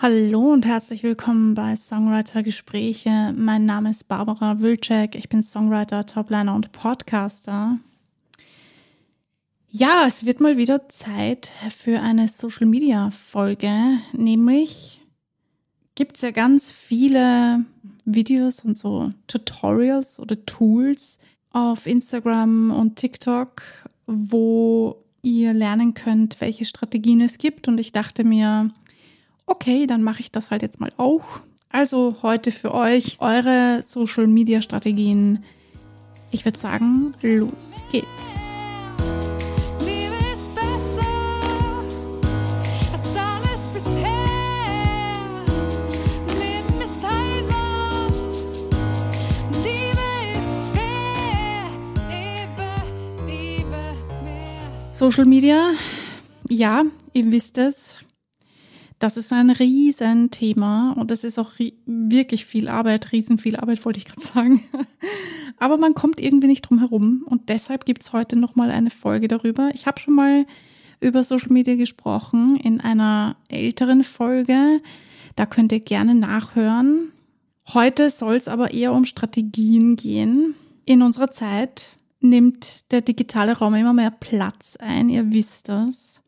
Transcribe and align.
Hallo 0.00 0.52
und 0.52 0.64
herzlich 0.64 1.02
willkommen 1.02 1.54
bei 1.54 1.74
Songwriter 1.74 2.44
Gespräche. 2.44 3.34
Mein 3.36 3.66
Name 3.66 3.90
ist 3.90 4.06
Barbara 4.06 4.60
Wilczek. 4.60 5.16
Ich 5.16 5.28
bin 5.28 5.42
Songwriter, 5.42 6.06
Topliner 6.06 6.54
und 6.54 6.70
Podcaster. 6.70 7.78
Ja, 9.70 10.04
es 10.06 10.24
wird 10.24 10.38
mal 10.38 10.56
wieder 10.56 10.88
Zeit 10.88 11.52
für 11.70 11.98
eine 11.98 12.28
Social 12.28 12.68
Media 12.68 13.10
Folge. 13.10 13.72
Nämlich 14.12 15.04
gibt 15.96 16.14
es 16.14 16.22
ja 16.22 16.30
ganz 16.30 16.70
viele 16.70 17.64
Videos 18.04 18.64
und 18.64 18.78
so 18.78 19.10
Tutorials 19.26 20.20
oder 20.20 20.46
Tools 20.46 21.18
auf 21.50 21.88
Instagram 21.88 22.70
und 22.70 22.94
TikTok, 22.94 23.62
wo 24.06 25.02
ihr 25.22 25.52
lernen 25.54 25.94
könnt, 25.94 26.40
welche 26.40 26.66
Strategien 26.66 27.20
es 27.20 27.38
gibt. 27.38 27.66
Und 27.66 27.80
ich 27.80 27.90
dachte 27.90 28.22
mir, 28.22 28.70
okay, 29.48 29.86
dann 29.86 30.02
mache 30.02 30.20
ich 30.20 30.30
das 30.30 30.50
halt 30.50 30.62
jetzt 30.62 30.80
mal 30.80 30.92
auch. 30.96 31.40
Also 31.70 32.16
heute 32.22 32.50
für 32.50 32.72
euch 32.72 33.18
eure 33.20 33.82
Social-Media-Strategien. 33.82 35.44
Ich 36.30 36.44
würde 36.44 36.58
sagen, 36.58 37.14
los 37.22 37.84
geht's. 37.90 38.06
Social 54.90 55.26
Media, 55.26 55.74
ja, 56.48 56.82
ihr 57.12 57.30
wisst 57.30 57.56
es, 57.56 57.94
das 58.98 59.16
ist 59.16 59.32
ein 59.32 59.50
Riesenthema 59.50 60.92
und 60.92 61.10
es 61.10 61.22
ist 61.22 61.38
auch 61.38 61.52
wirklich 61.86 62.44
viel 62.44 62.68
Arbeit, 62.68 63.12
riesen 63.12 63.38
viel 63.38 63.56
Arbeit, 63.56 63.84
wollte 63.84 63.98
ich 63.98 64.06
gerade 64.06 64.20
sagen. 64.20 64.64
Aber 65.58 65.76
man 65.76 65.94
kommt 65.94 66.20
irgendwie 66.20 66.48
nicht 66.48 66.62
drum 66.62 66.80
herum 66.80 67.24
und 67.26 67.48
deshalb 67.48 67.84
gibt 67.84 68.02
es 68.02 68.12
heute 68.12 68.36
nochmal 68.36 68.70
eine 68.70 68.90
Folge 68.90 69.28
darüber. 69.28 69.70
Ich 69.72 69.86
habe 69.86 70.00
schon 70.00 70.14
mal 70.14 70.46
über 71.00 71.22
Social 71.22 71.52
Media 71.52 71.76
gesprochen 71.76 72.56
in 72.56 72.80
einer 72.80 73.36
älteren 73.48 74.02
Folge. 74.02 74.80
Da 75.36 75.46
könnt 75.46 75.70
ihr 75.70 75.80
gerne 75.80 76.16
nachhören. 76.16 77.12
Heute 77.72 78.10
soll 78.10 78.36
es 78.36 78.48
aber 78.48 78.72
eher 78.72 78.92
um 78.92 79.04
Strategien 79.04 79.94
gehen. 79.94 80.54
In 80.84 81.02
unserer 81.02 81.30
Zeit 81.30 81.98
nimmt 82.20 82.90
der 82.90 83.02
digitale 83.02 83.56
Raum 83.56 83.74
immer 83.74 83.92
mehr 83.92 84.10
Platz 84.10 84.76
ein, 84.80 85.08
ihr 85.08 85.32
wisst 85.32 85.68
das. 85.68 86.22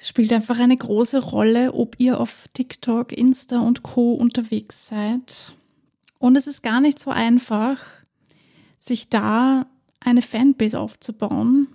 Es 0.00 0.08
spielt 0.08 0.32
einfach 0.32 0.58
eine 0.58 0.78
große 0.78 1.22
Rolle, 1.22 1.74
ob 1.74 1.96
ihr 1.98 2.18
auf 2.18 2.48
TikTok, 2.54 3.12
Insta 3.12 3.60
und 3.60 3.82
Co 3.82 4.14
unterwegs 4.14 4.86
seid. 4.86 5.52
Und 6.18 6.36
es 6.36 6.46
ist 6.46 6.62
gar 6.62 6.80
nicht 6.80 6.98
so 6.98 7.10
einfach, 7.10 7.82
sich 8.78 9.10
da 9.10 9.66
eine 10.00 10.22
Fanbase 10.22 10.80
aufzubauen. 10.80 11.68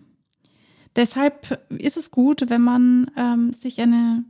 Deshalb 0.96 1.68
ist 1.70 1.98
es 1.98 2.09
gut, 2.09 2.50
wenn 2.50 2.62
man 2.62 3.12
ähm, 3.16 3.53
sich 3.53 3.80
eine 3.80 4.23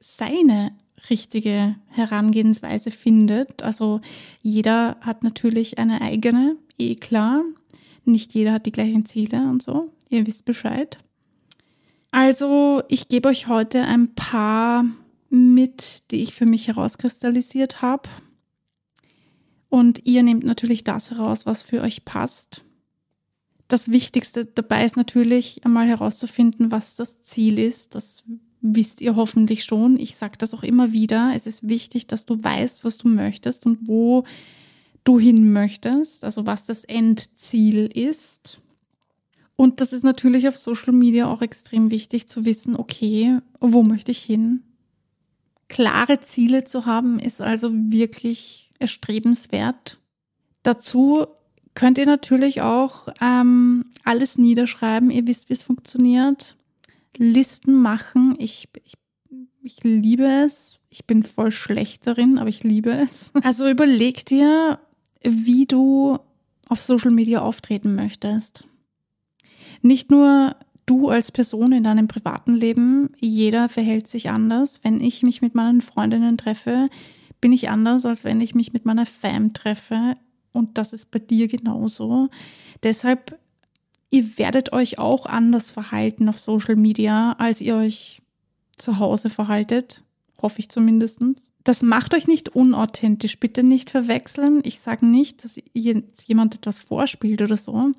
seine 0.00 0.70
richtige 1.10 1.74
Herangehensweise 1.88 2.92
findet. 2.92 3.64
Also 3.64 4.00
jeder 4.42 4.96
hat 5.00 5.24
natürlich 5.24 5.78
eine 5.78 6.02
eigene, 6.02 6.56
eh 6.78 6.94
klar. 6.94 7.42
Nicht 8.04 8.32
jeder 8.32 8.52
hat 8.52 8.66
die 8.66 8.72
gleichen 8.72 9.06
Ziele 9.06 9.38
und 9.38 9.60
so. 9.60 9.90
Ihr 10.08 10.24
wisst 10.24 10.44
Bescheid. 10.44 10.98
Also 12.14 12.84
ich 12.86 13.08
gebe 13.08 13.28
euch 13.28 13.48
heute 13.48 13.82
ein 13.82 14.14
paar 14.14 14.84
mit, 15.30 16.12
die 16.12 16.22
ich 16.22 16.32
für 16.32 16.46
mich 16.46 16.68
herauskristallisiert 16.68 17.82
habe. 17.82 18.08
Und 19.68 20.06
ihr 20.06 20.22
nehmt 20.22 20.44
natürlich 20.44 20.84
das 20.84 21.10
heraus, 21.10 21.44
was 21.44 21.64
für 21.64 21.80
euch 21.82 22.04
passt. 22.04 22.62
Das 23.66 23.90
Wichtigste 23.90 24.46
dabei 24.46 24.84
ist 24.84 24.96
natürlich 24.96 25.66
einmal 25.66 25.88
herauszufinden, 25.88 26.70
was 26.70 26.94
das 26.94 27.20
Ziel 27.22 27.58
ist. 27.58 27.96
Das 27.96 28.30
wisst 28.60 29.00
ihr 29.00 29.16
hoffentlich 29.16 29.64
schon. 29.64 29.98
Ich 29.98 30.14
sage 30.14 30.38
das 30.38 30.54
auch 30.54 30.62
immer 30.62 30.92
wieder. 30.92 31.32
Es 31.34 31.48
ist 31.48 31.68
wichtig, 31.68 32.06
dass 32.06 32.26
du 32.26 32.40
weißt, 32.40 32.84
was 32.84 32.96
du 32.96 33.08
möchtest 33.08 33.66
und 33.66 33.88
wo 33.88 34.22
du 35.02 35.18
hin 35.18 35.52
möchtest, 35.52 36.22
also 36.22 36.46
was 36.46 36.64
das 36.64 36.84
Endziel 36.84 37.86
ist. 37.86 38.60
Und 39.56 39.80
das 39.80 39.92
ist 39.92 40.02
natürlich 40.02 40.48
auf 40.48 40.56
Social 40.56 40.92
Media 40.92 41.26
auch 41.26 41.42
extrem 41.42 41.90
wichtig 41.90 42.26
zu 42.26 42.44
wissen, 42.44 42.76
okay, 42.76 43.38
wo 43.60 43.82
möchte 43.82 44.10
ich 44.10 44.18
hin? 44.18 44.62
Klare 45.68 46.20
Ziele 46.20 46.64
zu 46.64 46.86
haben 46.86 47.18
ist 47.18 47.40
also 47.40 47.70
wirklich 47.72 48.70
erstrebenswert. 48.78 50.00
Dazu 50.62 51.26
könnt 51.74 51.98
ihr 51.98 52.06
natürlich 52.06 52.62
auch 52.62 53.08
ähm, 53.20 53.86
alles 54.04 54.38
niederschreiben. 54.38 55.10
Ihr 55.10 55.26
wisst, 55.26 55.48
wie 55.48 55.54
es 55.54 55.62
funktioniert. 55.62 56.56
Listen 57.16 57.74
machen. 57.74 58.34
Ich, 58.38 58.68
ich, 58.84 58.94
ich 59.62 59.84
liebe 59.84 60.26
es. 60.26 60.78
Ich 60.88 61.06
bin 61.06 61.22
voll 61.22 61.50
schlecht 61.50 62.06
darin, 62.06 62.38
aber 62.38 62.48
ich 62.48 62.64
liebe 62.64 62.90
es. 62.90 63.32
Also 63.42 63.68
überleg 63.68 64.26
dir, 64.26 64.78
wie 65.22 65.66
du 65.66 66.18
auf 66.68 66.82
Social 66.82 67.10
Media 67.10 67.40
auftreten 67.40 67.94
möchtest. 67.94 68.64
Nicht 69.84 70.10
nur 70.10 70.56
du 70.86 71.10
als 71.10 71.30
Person 71.30 71.72
in 71.72 71.84
deinem 71.84 72.08
privaten 72.08 72.54
Leben, 72.54 73.10
jeder 73.20 73.68
verhält 73.68 74.08
sich 74.08 74.30
anders. 74.30 74.80
Wenn 74.82 74.98
ich 74.98 75.22
mich 75.22 75.42
mit 75.42 75.54
meinen 75.54 75.82
Freundinnen 75.82 76.38
treffe, 76.38 76.88
bin 77.42 77.52
ich 77.52 77.68
anders, 77.68 78.06
als 78.06 78.24
wenn 78.24 78.40
ich 78.40 78.54
mich 78.54 78.72
mit 78.72 78.86
meiner 78.86 79.04
Fam 79.04 79.52
treffe. 79.52 80.16
Und 80.52 80.78
das 80.78 80.94
ist 80.94 81.10
bei 81.10 81.18
dir 81.18 81.48
genauso. 81.48 82.30
Deshalb, 82.82 83.38
ihr 84.08 84.38
werdet 84.38 84.72
euch 84.72 84.98
auch 84.98 85.26
anders 85.26 85.70
verhalten 85.70 86.30
auf 86.30 86.38
Social 86.38 86.76
Media, 86.76 87.32
als 87.32 87.60
ihr 87.60 87.76
euch 87.76 88.22
zu 88.78 88.98
Hause 88.98 89.28
verhaltet. 89.28 90.02
Hoffe 90.40 90.60
ich 90.60 90.70
zumindest. 90.70 91.20
Das 91.62 91.82
macht 91.82 92.14
euch 92.14 92.26
nicht 92.26 92.56
unauthentisch. 92.56 93.38
Bitte 93.38 93.62
nicht 93.62 93.90
verwechseln. 93.90 94.62
Ich 94.64 94.80
sage 94.80 95.04
nicht, 95.04 95.44
dass 95.44 95.60
jetzt 95.74 96.26
jemand 96.26 96.54
etwas 96.54 96.78
vorspielt 96.78 97.42
oder 97.42 97.58
so. 97.58 97.92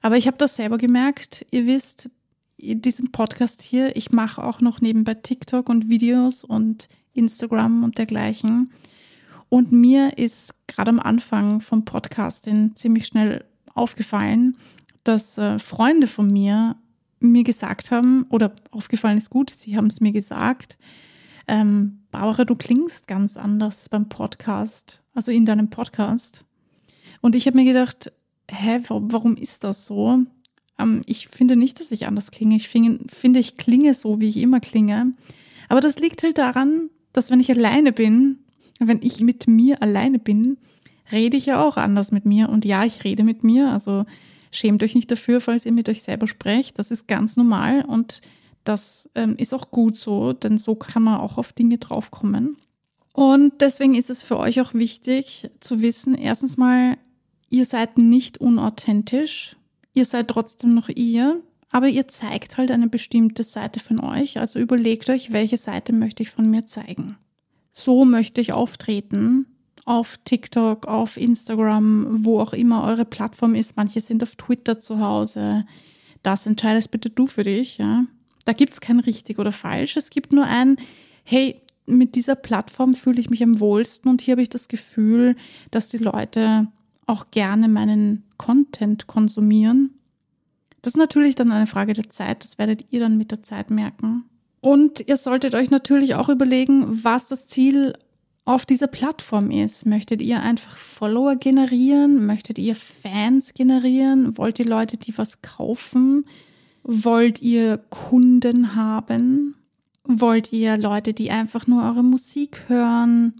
Aber 0.00 0.16
ich 0.16 0.26
habe 0.26 0.36
das 0.36 0.56
selber 0.56 0.78
gemerkt. 0.78 1.44
Ihr 1.50 1.66
wisst, 1.66 2.10
in 2.56 2.82
diesem 2.82 3.12
Podcast 3.12 3.62
hier, 3.62 3.96
ich 3.96 4.10
mache 4.10 4.42
auch 4.42 4.60
noch 4.60 4.80
nebenbei 4.80 5.14
TikTok 5.14 5.68
und 5.68 5.88
Videos 5.88 6.44
und 6.44 6.88
Instagram 7.14 7.84
und 7.84 7.98
dergleichen. 7.98 8.72
Und 9.48 9.72
mir 9.72 10.18
ist 10.18 10.54
gerade 10.66 10.90
am 10.90 11.00
Anfang 11.00 11.60
vom 11.60 11.84
Podcasting 11.84 12.74
ziemlich 12.74 13.06
schnell 13.06 13.44
aufgefallen, 13.74 14.56
dass 15.04 15.38
äh, 15.38 15.58
Freunde 15.58 16.06
von 16.06 16.26
mir 16.28 16.76
mir 17.20 17.44
gesagt 17.44 17.90
haben, 17.90 18.26
oder 18.28 18.54
aufgefallen 18.70 19.18
ist 19.18 19.30
gut, 19.30 19.50
sie 19.50 19.76
haben 19.76 19.86
es 19.86 20.00
mir 20.00 20.12
gesagt, 20.12 20.78
ähm, 21.48 22.04
Barbara, 22.10 22.44
du 22.44 22.54
klingst 22.54 23.08
ganz 23.08 23.36
anders 23.36 23.88
beim 23.88 24.08
Podcast, 24.08 25.02
also 25.14 25.32
in 25.32 25.46
deinem 25.46 25.70
Podcast. 25.70 26.44
Und 27.20 27.34
ich 27.34 27.46
habe 27.46 27.56
mir 27.56 27.64
gedacht, 27.64 28.12
hä, 28.50 28.80
warum 28.88 29.36
ist 29.36 29.64
das 29.64 29.86
so? 29.86 30.20
Ähm, 30.78 31.02
ich 31.06 31.28
finde 31.28 31.56
nicht, 31.56 31.80
dass 31.80 31.90
ich 31.90 32.06
anders 32.06 32.30
klinge. 32.30 32.56
Ich 32.56 32.68
finde, 32.68 33.04
finde, 33.08 33.40
ich 33.40 33.56
klinge 33.56 33.94
so, 33.94 34.20
wie 34.20 34.28
ich 34.28 34.38
immer 34.38 34.60
klinge. 34.60 35.12
Aber 35.68 35.80
das 35.80 35.98
liegt 35.98 36.22
halt 36.22 36.38
daran, 36.38 36.90
dass 37.12 37.30
wenn 37.30 37.40
ich 37.40 37.50
alleine 37.50 37.92
bin, 37.92 38.38
wenn 38.78 39.00
ich 39.02 39.20
mit 39.20 39.48
mir 39.48 39.82
alleine 39.82 40.18
bin, 40.18 40.58
rede 41.10 41.36
ich 41.36 41.46
ja 41.46 41.62
auch 41.62 41.76
anders 41.76 42.12
mit 42.12 42.24
mir. 42.24 42.48
Und 42.48 42.64
ja, 42.64 42.84
ich 42.84 43.04
rede 43.04 43.24
mit 43.24 43.44
mir. 43.44 43.70
Also 43.72 44.04
schämt 44.50 44.82
euch 44.82 44.94
nicht 44.94 45.10
dafür, 45.10 45.40
falls 45.40 45.66
ihr 45.66 45.72
mit 45.72 45.88
euch 45.88 46.02
selber 46.02 46.26
sprecht. 46.26 46.78
Das 46.78 46.90
ist 46.90 47.08
ganz 47.08 47.36
normal 47.36 47.84
und 47.84 48.22
das 48.64 49.10
ähm, 49.14 49.34
ist 49.36 49.54
auch 49.54 49.70
gut 49.70 49.96
so, 49.96 50.32
denn 50.32 50.58
so 50.58 50.74
kann 50.74 51.02
man 51.02 51.20
auch 51.20 51.38
auf 51.38 51.52
Dinge 51.52 51.78
draufkommen. 51.78 52.58
Und 53.14 53.60
deswegen 53.60 53.94
ist 53.94 54.10
es 54.10 54.22
für 54.22 54.38
euch 54.38 54.60
auch 54.60 54.74
wichtig 54.74 55.50
zu 55.60 55.80
wissen, 55.80 56.14
erstens 56.14 56.56
mal, 56.56 56.98
ihr 57.48 57.64
seid 57.64 57.98
nicht 57.98 58.38
unauthentisch, 58.38 59.56
ihr 59.94 60.04
seid 60.04 60.28
trotzdem 60.28 60.70
noch 60.70 60.88
ihr, 60.88 61.42
aber 61.70 61.88
ihr 61.88 62.08
zeigt 62.08 62.56
halt 62.56 62.70
eine 62.70 62.88
bestimmte 62.88 63.44
Seite 63.44 63.80
von 63.80 64.00
euch. 64.00 64.38
Also 64.38 64.58
überlegt 64.58 65.10
euch, 65.10 65.32
welche 65.32 65.56
Seite 65.56 65.92
möchte 65.92 66.22
ich 66.22 66.30
von 66.30 66.50
mir 66.50 66.66
zeigen. 66.66 67.16
So 67.72 68.04
möchte 68.04 68.40
ich 68.40 68.52
auftreten 68.52 69.46
auf 69.84 70.18
TikTok, 70.24 70.86
auf 70.86 71.16
Instagram, 71.16 72.24
wo 72.24 72.40
auch 72.40 72.52
immer 72.52 72.84
eure 72.84 73.04
Plattform 73.04 73.54
ist. 73.54 73.76
Manche 73.76 74.00
sind 74.00 74.22
auf 74.22 74.36
Twitter 74.36 74.78
zu 74.78 75.00
Hause. 75.00 75.64
Das 76.22 76.46
entscheidest 76.46 76.90
bitte 76.90 77.10
du 77.10 77.26
für 77.26 77.44
dich. 77.44 77.78
Ja? 77.78 78.04
Da 78.44 78.52
gibt 78.52 78.72
es 78.72 78.80
kein 78.80 79.00
richtig 79.00 79.38
oder 79.38 79.52
falsch. 79.52 79.96
Es 79.96 80.10
gibt 80.10 80.32
nur 80.32 80.44
ein, 80.44 80.76
hey, 81.24 81.60
mit 81.86 82.16
dieser 82.16 82.34
Plattform 82.34 82.92
fühle 82.92 83.20
ich 83.20 83.30
mich 83.30 83.42
am 83.42 83.60
wohlsten 83.60 84.10
und 84.10 84.20
hier 84.20 84.32
habe 84.32 84.42
ich 84.42 84.50
das 84.50 84.68
Gefühl, 84.68 85.36
dass 85.70 85.88
die 85.88 85.96
Leute 85.96 86.68
auch 87.08 87.30
gerne 87.30 87.68
meinen 87.68 88.24
Content 88.36 89.06
konsumieren. 89.06 89.94
Das 90.82 90.94
ist 90.94 90.98
natürlich 90.98 91.34
dann 91.34 91.50
eine 91.50 91.66
Frage 91.66 91.92
der 91.92 92.08
Zeit, 92.08 92.44
das 92.44 92.58
werdet 92.58 92.86
ihr 92.90 93.00
dann 93.00 93.16
mit 93.16 93.30
der 93.30 93.42
Zeit 93.42 93.70
merken. 93.70 94.24
Und 94.60 95.06
ihr 95.06 95.16
solltet 95.16 95.54
euch 95.54 95.70
natürlich 95.70 96.14
auch 96.14 96.28
überlegen, 96.28 97.04
was 97.04 97.28
das 97.28 97.48
Ziel 97.48 97.94
auf 98.44 98.64
dieser 98.64 98.86
Plattform 98.86 99.50
ist. 99.50 99.86
Möchtet 99.86 100.22
ihr 100.22 100.42
einfach 100.42 100.76
Follower 100.76 101.36
generieren? 101.36 102.24
Möchtet 102.24 102.58
ihr 102.58 102.74
Fans 102.74 103.54
generieren? 103.54 104.38
Wollt 104.38 104.58
ihr 104.58 104.64
Leute, 104.66 104.96
die 104.96 105.16
was 105.18 105.42
kaufen? 105.42 106.24
Wollt 106.82 107.42
ihr 107.42 107.78
Kunden 107.90 108.74
haben? 108.74 109.54
Wollt 110.04 110.52
ihr 110.52 110.78
Leute, 110.78 111.12
die 111.12 111.30
einfach 111.30 111.66
nur 111.66 111.82
eure 111.82 112.02
Musik 112.02 112.64
hören? 112.68 113.34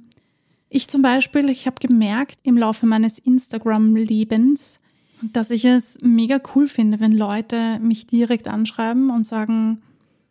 Ich 0.71 0.89
zum 0.89 1.03
Beispiel, 1.03 1.49
ich 1.49 1.67
habe 1.67 1.81
gemerkt 1.81 2.41
im 2.43 2.59
Laufe 2.59 2.87
meines 2.87 3.19
Instagram-Lebens, 3.19 4.81
dass 5.23 5.51
ich 5.51 5.65
es 5.65 5.99
mega 6.03 6.41
cool 6.55 6.69
finde, 6.69 7.01
wenn 7.01 7.13
Leute 7.13 7.79
mich 7.81 8.07
direkt 8.07 8.49
anschreiben 8.49 9.11
und 9.11 9.25
sagen, 9.25 9.83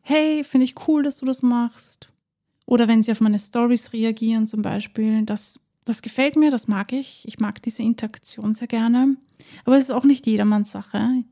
hey, 0.01 0.43
finde 0.43 0.65
ich 0.65 0.87
cool, 0.87 1.03
dass 1.03 1.17
du 1.17 1.25
das 1.25 1.41
machst. 1.41 2.09
Oder 2.65 2.87
wenn 2.87 3.01
sie 3.03 3.11
auf 3.11 3.21
meine 3.21 3.39
Stories 3.39 3.93
reagieren 3.93 4.45
zum 4.45 4.61
Beispiel, 4.61 5.23
das, 5.23 5.59
das 5.85 6.01
gefällt 6.01 6.35
mir, 6.35 6.51
das 6.51 6.67
mag 6.67 6.93
ich. 6.93 7.23
Ich 7.27 7.39
mag 7.39 7.61
diese 7.61 7.83
Interaktion 7.83 8.53
sehr 8.53 8.67
gerne. 8.67 9.17
Aber 9.65 9.77
es 9.77 9.83
ist 9.83 9.91
auch 9.91 10.03
nicht 10.03 10.27
jedermanns 10.27 10.71
Sache. 10.71 11.23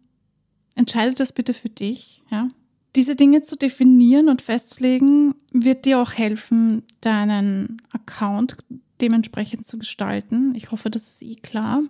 Entscheide 0.76 1.14
das 1.14 1.32
bitte 1.32 1.54
für 1.54 1.70
dich, 1.70 2.24
ja. 2.32 2.50
Diese 2.96 3.18
Dinge 3.18 3.42
zu 3.42 3.58
definieren 3.58 4.30
und 4.30 4.42
festzulegen, 4.42 5.36
wird 5.52 5.84
dir 5.84 6.00
auch 6.00 6.14
helfen, 6.14 6.84
deinen 7.02 7.82
Account 7.92 8.56
dementsprechend 9.02 9.66
zu 9.66 9.78
gestalten. 9.78 10.54
Ich 10.56 10.72
hoffe, 10.72 10.90
das 10.90 11.08
ist 11.08 11.24
eh 11.24 11.36
klar. 11.36 11.84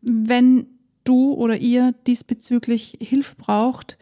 Wenn 0.00 0.66
du 1.04 1.34
oder 1.34 1.58
ihr 1.58 1.92
diesbezüglich 2.06 2.98
Hilfe 3.00 3.36
braucht, 3.36 3.98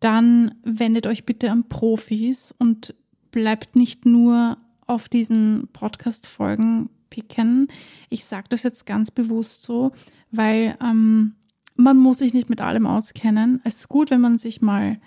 dann 0.00 0.54
wendet 0.62 1.06
euch 1.06 1.24
bitte 1.24 1.50
an 1.50 1.68
Profis 1.68 2.54
und 2.56 2.94
bleibt 3.30 3.76
nicht 3.76 4.06
nur 4.06 4.58
auf 4.86 5.08
diesen 5.08 5.68
Podcast-Folgen 5.72 6.90
picken. 7.10 7.68
Ich 8.08 8.24
sage 8.24 8.46
das 8.48 8.62
jetzt 8.62 8.86
ganz 8.86 9.10
bewusst 9.10 9.62
so, 9.62 9.92
weil 10.30 10.76
ähm, 10.82 11.34
man 11.74 11.96
muss 11.96 12.18
sich 12.18 12.34
nicht 12.34 12.50
mit 12.50 12.60
allem 12.60 12.86
auskennen. 12.86 13.60
Es 13.64 13.76
ist 13.76 13.88
gut, 13.88 14.10
wenn 14.10 14.20
man 14.20 14.38
sich 14.38 14.60
mal 14.60 14.98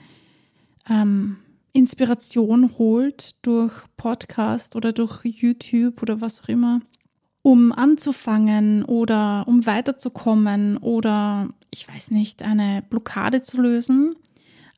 ähm, 0.89 1.37
Inspiration 1.73 2.77
holt 2.77 3.35
durch 3.41 3.73
Podcast 3.97 4.75
oder 4.75 4.93
durch 4.93 5.23
YouTube 5.23 6.01
oder 6.01 6.21
was 6.21 6.43
auch 6.43 6.49
immer, 6.49 6.81
um 7.41 7.71
anzufangen 7.71 8.83
oder 8.83 9.47
um 9.47 9.65
weiterzukommen 9.65 10.77
oder 10.77 11.49
ich 11.71 11.87
weiß 11.87 12.11
nicht, 12.11 12.43
eine 12.43 12.81
Blockade 12.89 13.41
zu 13.41 13.61
lösen. 13.61 14.15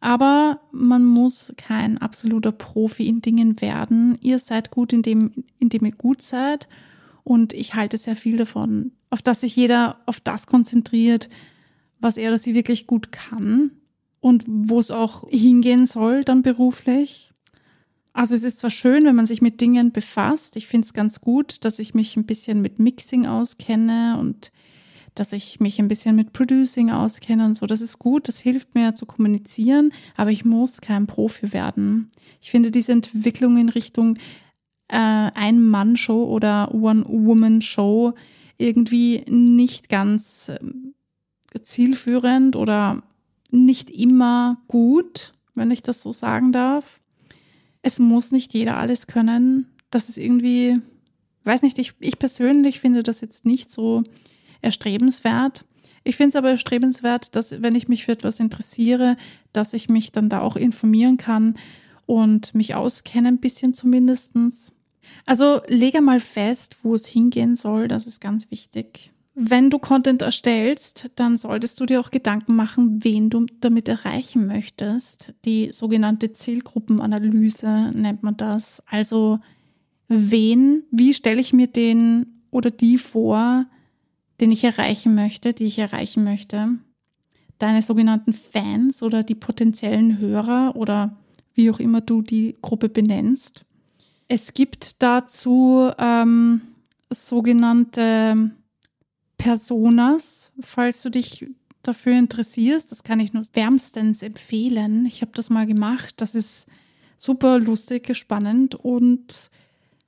Aber 0.02 0.60
man 0.72 1.06
muss 1.06 1.54
kein 1.58 2.00
absoluter 2.00 2.52
Profi 2.52 3.08
in 3.08 3.22
Dingen 3.22 3.62
werden. 3.62 4.18
Ihr 4.22 4.40
seid 4.40 4.72
gut, 4.72 4.94
indem, 4.94 5.32
ihr 5.60 5.92
gut 5.92 6.22
seid. 6.22 6.68
Und 7.24 7.54
ich 7.54 7.76
halte 7.76 7.98
sehr 7.98 8.16
viel 8.16 8.38
davon, 8.38 8.94
auf 9.12 9.22
dass 9.22 9.42
sich 9.42 9.56
jeder 9.56 10.02
auf 10.08 10.20
das 10.20 10.48
konzentriert, 10.48 11.30
was 12.00 12.18
er 12.18 12.32
oder 12.32 12.40
sie 12.40 12.56
wirklich 12.56 12.88
gut 12.88 13.12
kann 13.12 13.72
und 14.22 14.46
wo 14.48 14.80
es 14.80 14.92
auch 14.92 15.28
hingehen 15.30 15.86
soll, 15.86 16.24
dann 16.24 16.44
beruflich. 16.44 17.32
Also 18.14 18.36
es 18.36 18.44
ist 18.44 18.60
zwar 18.60 18.70
schön, 18.70 19.06
wenn 19.06 19.16
man 19.16 19.26
sich 19.26 19.42
mit 19.42 19.62
Dingen 19.62 19.92
befasst. 19.92 20.56
Ich 20.56 20.68
finde 20.68 20.86
es 20.86 20.94
ganz 20.94 21.22
gut, 21.22 21.66
dass 21.66 21.80
ich 21.80 21.94
mich 21.94 22.16
ein 22.16 22.26
bisschen 22.26 22.62
mit 22.62 22.80
Mixing 22.80 23.26
auskenne 23.26 24.18
und 24.20 24.52
dass 25.16 25.34
ich 25.34 25.60
mich 25.60 25.80
ein 25.80 25.88
bisschen 25.88 26.16
mit 26.16 26.34
Producing 26.34 26.92
auskenne 26.92 27.46
und 27.46 27.56
so. 27.56 27.66
Das 27.66 27.82
ist 27.82 28.00
gut, 28.00 28.28
das 28.28 28.40
hilft 28.40 28.76
mir 28.76 28.96
zu 28.96 29.06
kommunizieren, 29.06 29.92
aber 30.16 30.32
ich 30.32 30.46
muss 30.46 30.82
kein 30.82 31.08
Profi 31.08 31.52
werden. 31.54 32.10
Ich 32.42 32.52
finde 32.52 32.72
diese 32.72 32.92
Entwicklung 32.92 33.58
in 33.58 33.70
Richtung 33.70 34.18
äh, 34.88 34.98
Ein-Mann-Show 34.98 36.26
oder 36.26 36.74
One-Woman-Show 36.74 38.14
irgendwie 38.58 39.24
nicht 39.28 39.90
ganz 39.90 40.50
äh, 40.50 41.62
zielführend 41.62 42.56
oder 42.56 43.04
nicht 43.52 43.90
immer 43.90 44.62
gut, 44.68 45.34
wenn 45.56 45.72
ich 45.72 45.84
das 45.84 46.02
so 46.02 46.12
sagen 46.12 46.52
darf. 46.52 47.00
Es 47.82 48.00
muss 48.00 48.32
nicht 48.32 48.54
jeder 48.54 48.78
alles 48.78 49.08
können. 49.08 49.68
Das 49.90 50.10
ist 50.10 50.18
irgendwie, 50.18 50.80
weiß 51.44 51.62
nicht, 51.62 51.78
ich, 51.80 51.94
ich 52.00 52.20
persönlich 52.20 52.80
finde 52.80 53.04
das 53.04 53.22
jetzt 53.22 53.46
nicht 53.46 53.70
so 53.70 54.04
erstrebenswert. 54.62 55.66
Ich 56.04 56.16
finde 56.16 56.30
es 56.30 56.36
aber 56.36 56.50
erstrebenswert, 56.50 57.36
dass 57.36 57.62
wenn 57.62 57.76
ich 57.76 57.88
mich 57.88 58.06
für 58.06 58.14
etwas 58.14 58.40
interessiere, 58.40 59.18
dass 59.54 59.74
ich 59.74 59.90
mich 59.90 60.12
dann 60.12 60.30
da 60.30 60.42
auch 60.42 60.56
informieren 60.56 61.18
kann 61.18 61.58
und 62.06 62.56
mich 62.56 62.74
auskenne 62.74 63.28
ein 63.28 63.40
bisschen 63.40 63.74
zumindestens. 63.74 64.74
Also 65.26 65.62
lege 65.68 66.02
mal 66.02 66.20
fest, 66.20 66.78
wo 66.82 66.96
es 66.96 67.06
hingehen 67.06 67.56
soll, 67.56 67.88
das 67.88 68.08
ist 68.08 68.20
ganz 68.20 68.50
wichtig. 68.50 69.12
Wenn 69.44 69.72
du 69.72 69.80
Content 69.80 70.22
erstellst, 70.22 71.10
dann 71.16 71.36
solltest 71.36 71.80
du 71.80 71.88
dir 71.88 72.00
auch 72.00 72.12
Gedanken 72.12 72.56
machen, 72.56 73.04
wen 73.04 73.32
du 73.32 73.48
damit 73.60 73.90
erreichen 73.90 74.46
möchtest. 74.46 75.34
Die 75.46 75.72
sogenannte 75.72 76.32
Zielgruppenanalyse 76.32 77.90
nennt 77.92 78.22
man 78.22 78.38
das. 78.38 78.84
Also 78.86 79.40
wen, 80.08 80.84
wie 80.92 81.16
stelle 81.16 81.42
ich 81.42 81.54
mir 81.54 81.66
den 81.66 82.44
oder 82.52 82.70
die 82.70 83.00
vor, 83.00 83.66
den 84.40 84.52
ich 84.52 84.64
erreichen 84.64 85.16
möchte, 85.16 85.54
die 85.54 85.66
ich 85.66 85.80
erreichen 85.80 86.24
möchte. 86.24 86.78
Deine 87.58 87.82
sogenannten 87.82 88.34
Fans 88.34 89.02
oder 89.02 89.24
die 89.24 89.34
potenziellen 89.34 90.20
Hörer 90.20 90.76
oder 90.76 91.18
wie 91.56 91.72
auch 91.72 91.80
immer 91.80 92.02
du 92.02 92.22
die 92.22 92.58
Gruppe 92.62 92.90
benennst. 92.90 93.66
Es 94.28 94.54
gibt 94.54 95.02
dazu 95.02 95.90
ähm, 95.98 96.62
sogenannte 97.10 98.52
Personas, 99.42 100.52
falls 100.62 101.02
du 101.02 101.10
dich 101.10 101.48
dafür 101.82 102.18
interessierst. 102.18 102.92
Das 102.92 103.04
kann 103.04 103.20
ich 103.20 103.34
nur 103.34 103.44
wärmstens 103.54 104.22
empfehlen. 104.22 105.06
Ich 105.06 105.22
habe 105.22 105.32
das 105.34 105.50
mal 105.50 105.66
gemacht. 105.66 106.14
Das 106.18 106.36
ist 106.36 106.68
super 107.18 107.58
lustig, 107.60 108.16
spannend 108.16 108.76
und 108.76 109.50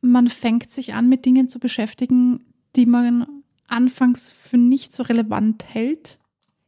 man 0.01 0.27
fängt 0.27 0.69
sich 0.69 0.94
an, 0.94 1.09
mit 1.09 1.25
Dingen 1.25 1.47
zu 1.47 1.59
beschäftigen, 1.59 2.45
die 2.75 2.85
man 2.85 3.25
anfangs 3.68 4.31
für 4.31 4.57
nicht 4.57 4.94
so 4.94 5.01
relevant 5.03 5.65
hält. 5.65 6.19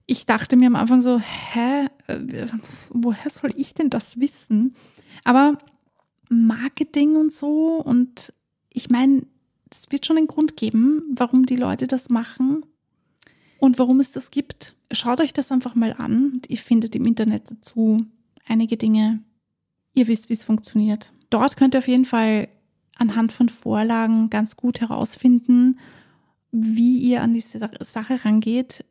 Ich 0.08 0.26
dachte 0.26 0.56
mir 0.56 0.68
am 0.68 0.76
Anfang 0.76 1.02
so, 1.02 1.20
hä, 1.20 1.88
äh, 2.08 2.48
woher 2.90 3.30
soll 3.30 3.52
ich 3.56 3.74
denn 3.74 3.90
das 3.90 4.20
wissen? 4.20 4.76
Aber 5.24 5.60
Marketing 6.30 7.16
und 7.16 7.32
so 7.32 7.82
und 7.84 8.34
ich 8.70 8.90
meine, 8.90 9.24
es 9.70 9.92
wird 9.92 10.06
schon 10.06 10.18
einen 10.18 10.28
Grund 10.28 10.58
geben, 10.58 11.04
warum 11.16 11.46
die 11.46 11.56
Leute 11.56 11.88
das 11.88 12.10
machen 12.10 12.66
und 13.60 13.80
warum 13.80 14.00
es 14.00 14.12
das 14.12 14.32
gibt. 14.32 14.76
Schaut 14.92 15.20
euch 15.22 15.34
das 15.34 15.52
einfach 15.52 15.76
mal 15.76 15.94
an. 15.94 16.42
Ihr 16.48 16.58
findet 16.58 16.96
im 16.96 17.06
Internet 17.06 17.52
dazu 17.52 18.06
einige 18.46 18.78
Dinge. 18.78 19.24
Ihr 19.94 20.08
wisst, 20.08 20.30
wie 20.30 20.34
es 20.34 20.44
funktioniert. 20.44 21.12
Dort 21.30 21.58
könnt 21.58 21.76
ihr 21.76 21.80
auf 21.80 21.88
jeden 21.88 22.06
Fall 22.06 22.48
anhand 22.98 23.32
von 23.32 23.50
Vorlagen 23.50 24.30
ganz 24.30 24.56
gut 24.56 24.82
herausfinden, 24.82 25.80
wie 26.52 27.00
ihr 27.00 27.22
an 27.22 27.34
diese 27.34 27.60
Sache 27.82 28.24
rangeht, 28.24 28.86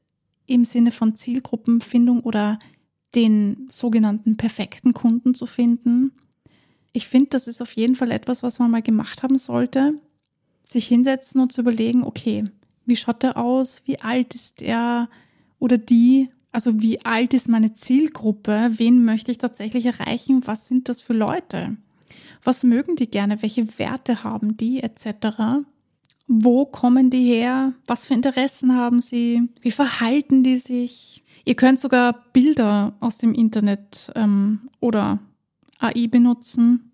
im 0.46 0.64
Sinne 0.64 0.90
von 0.90 1.14
Zielgruppenfindung 1.14 2.20
oder 2.20 2.58
den 3.14 3.66
sogenannten 3.70 4.36
perfekten 4.36 4.92
Kunden 4.92 5.34
zu 5.34 5.46
finden. 5.46 6.12
Ich 6.92 7.06
finde, 7.08 7.30
das 7.30 7.48
ist 7.48 7.62
auf 7.62 7.72
jeden 7.72 7.94
Fall 7.94 8.10
etwas, 8.10 8.42
was 8.42 8.58
man 8.58 8.70
mal 8.70 8.82
gemacht 8.82 9.22
haben 9.22 9.38
sollte. 9.38 9.94
Sich 10.66 10.86
hinsetzen 10.86 11.40
und 11.40 11.52
zu 11.52 11.60
überlegen, 11.60 12.04
okay, 12.04 12.44
wie 12.86 12.96
schaut 12.96 13.24
er 13.24 13.36
aus? 13.36 13.82
Wie 13.84 14.00
alt 14.00 14.34
ist 14.34 14.62
er 14.62 15.08
oder 15.58 15.78
die? 15.78 16.30
Also 16.52 16.80
wie 16.80 17.04
alt 17.04 17.34
ist 17.34 17.48
meine 17.48 17.74
Zielgruppe? 17.74 18.70
Wen 18.76 19.04
möchte 19.04 19.32
ich 19.32 19.38
tatsächlich 19.38 19.86
erreichen? 19.86 20.42
Was 20.46 20.68
sind 20.68 20.88
das 20.88 21.02
für 21.02 21.14
Leute? 21.14 21.76
Was 22.42 22.62
mögen 22.62 22.96
die 22.96 23.10
gerne? 23.10 23.42
Welche 23.42 23.78
Werte 23.78 24.22
haben 24.22 24.56
die 24.56 24.82
etc.? 24.82 25.64
Wo 26.26 26.64
kommen 26.64 27.10
die 27.10 27.26
her? 27.26 27.74
Was 27.86 28.06
für 28.06 28.14
Interessen 28.14 28.76
haben 28.76 29.00
sie? 29.00 29.48
Wie 29.60 29.70
verhalten 29.70 30.42
die 30.42 30.58
sich? 30.58 31.24
Ihr 31.44 31.56
könnt 31.56 31.80
sogar 31.80 32.24
Bilder 32.32 32.94
aus 33.00 33.18
dem 33.18 33.34
Internet 33.34 34.10
ähm, 34.14 34.60
oder 34.80 35.18
AI 35.78 36.06
benutzen 36.06 36.92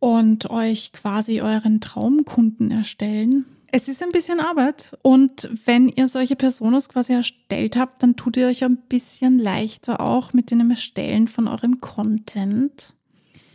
und 0.00 0.50
euch 0.50 0.92
quasi 0.92 1.40
euren 1.40 1.80
Traumkunden 1.80 2.72
erstellen. 2.72 3.44
Es 3.72 3.86
ist 3.86 4.02
ein 4.02 4.10
bisschen 4.10 4.40
Arbeit 4.40 4.96
und 5.02 5.48
wenn 5.64 5.88
ihr 5.88 6.08
solche 6.08 6.34
Personas 6.34 6.88
quasi 6.88 7.12
erstellt 7.12 7.76
habt, 7.76 8.02
dann 8.02 8.16
tut 8.16 8.36
ihr 8.36 8.48
euch 8.48 8.64
ein 8.64 8.78
bisschen 8.88 9.38
leichter 9.38 10.00
auch 10.00 10.32
mit 10.32 10.50
dem 10.50 10.70
Erstellen 10.70 11.28
von 11.28 11.46
eurem 11.46 11.80
Content. 11.80 12.94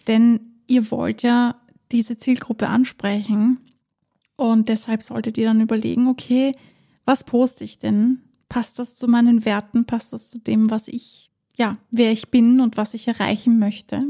Denn 0.07 0.39
ihr 0.67 0.89
wollt 0.89 1.21
ja 1.21 1.55
diese 1.91 2.17
Zielgruppe 2.17 2.69
ansprechen 2.69 3.59
und 4.37 4.69
deshalb 4.69 5.03
solltet 5.03 5.37
ihr 5.37 5.47
dann 5.47 5.59
überlegen, 5.59 6.07
okay, 6.07 6.53
was 7.03 7.25
poste 7.25 7.63
ich 7.63 7.79
denn? 7.79 8.21
Passt 8.47 8.79
das 8.79 8.95
zu 8.95 9.07
meinen 9.07 9.43
Werten? 9.43 9.85
Passt 9.85 10.13
das 10.13 10.29
zu 10.29 10.39
dem, 10.39 10.69
was 10.69 10.87
ich, 10.87 11.29
ja, 11.55 11.77
wer 11.91 12.11
ich 12.11 12.29
bin 12.29 12.61
und 12.61 12.77
was 12.77 12.93
ich 12.93 13.07
erreichen 13.07 13.59
möchte? 13.59 14.05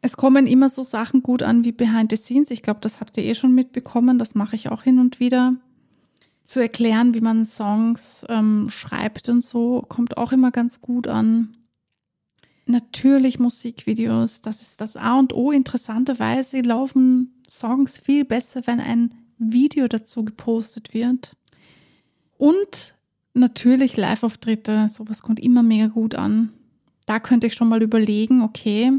Es 0.00 0.16
kommen 0.16 0.46
immer 0.46 0.68
so 0.68 0.82
Sachen 0.82 1.22
gut 1.22 1.42
an 1.42 1.64
wie 1.64 1.72
Behind 1.72 2.10
the 2.10 2.16
Scenes. 2.16 2.50
Ich 2.50 2.62
glaube, 2.62 2.80
das 2.80 3.00
habt 3.00 3.16
ihr 3.16 3.24
eh 3.24 3.34
schon 3.34 3.54
mitbekommen. 3.54 4.18
Das 4.18 4.34
mache 4.34 4.56
ich 4.56 4.68
auch 4.68 4.82
hin 4.82 4.98
und 4.98 5.18
wieder. 5.18 5.54
Zu 6.44 6.60
erklären, 6.60 7.14
wie 7.14 7.20
man 7.20 7.44
Songs 7.44 8.24
ähm, 8.28 8.70
schreibt 8.70 9.28
und 9.28 9.42
so, 9.42 9.84
kommt 9.88 10.16
auch 10.16 10.32
immer 10.32 10.50
ganz 10.50 10.80
gut 10.80 11.08
an. 11.08 11.56
Natürlich 12.64 13.38
Musikvideos, 13.38 14.40
das 14.40 14.62
ist 14.62 14.80
das 14.80 14.96
A 14.96 15.18
und 15.18 15.32
O. 15.34 15.50
Interessanterweise 15.50 16.60
laufen 16.60 17.42
Songs 17.48 17.98
viel 17.98 18.24
besser, 18.24 18.62
wenn 18.66 18.80
ein 18.80 19.14
Video 19.38 19.88
dazu 19.88 20.24
gepostet 20.24 20.94
wird. 20.94 21.36
Und 22.36 22.94
natürlich 23.34 23.96
Live-Auftritte, 23.96 24.88
sowas 24.88 25.22
kommt 25.22 25.40
immer 25.40 25.62
mega 25.62 25.86
gut 25.86 26.14
an. 26.14 26.50
Da 27.06 27.20
könnte 27.20 27.46
ich 27.46 27.54
schon 27.54 27.68
mal 27.68 27.82
überlegen, 27.82 28.42
okay, 28.42 28.92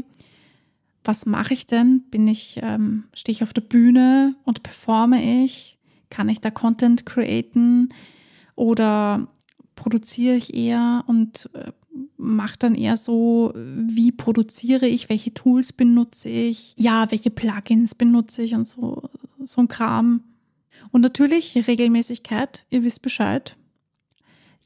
was 1.04 1.26
mache 1.26 1.54
ich 1.54 1.66
denn? 1.66 2.02
Bin 2.10 2.26
ich, 2.26 2.60
ähm, 2.62 3.04
stehe 3.14 3.32
ich 3.32 3.42
auf 3.42 3.52
der 3.52 3.62
Bühne 3.62 4.34
und 4.44 4.62
performe 4.62 5.44
ich? 5.44 5.78
Kann 6.10 6.28
ich 6.28 6.40
da 6.40 6.50
Content 6.50 7.06
createn? 7.06 7.94
Oder 8.54 9.28
produziere 9.76 10.36
ich 10.36 10.54
eher 10.54 11.04
und 11.06 11.48
äh, 11.54 11.72
mache 12.16 12.56
dann 12.58 12.74
eher 12.74 12.96
so, 12.96 13.52
wie 13.54 14.12
produziere 14.12 14.86
ich, 14.86 15.08
welche 15.08 15.32
Tools 15.32 15.72
benutze 15.72 16.28
ich, 16.28 16.74
ja, 16.76 17.10
welche 17.10 17.30
Plugins 17.30 17.94
benutze 17.94 18.42
ich 18.42 18.54
und 18.54 18.66
so, 18.66 19.02
so 19.44 19.62
ein 19.62 19.68
Kram. 19.68 20.22
Und 20.92 21.00
natürlich 21.00 21.66
Regelmäßigkeit, 21.66 22.66
ihr 22.70 22.84
wisst 22.84 23.02
Bescheid. 23.02 23.56